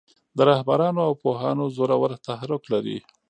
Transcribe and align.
د 0.37 0.39
رهبرانو 0.49 0.99
او 1.07 1.13
پوهانو 1.21 1.65
زورور 1.75 2.11
تحرک 2.25 2.61
لري. 2.73 2.97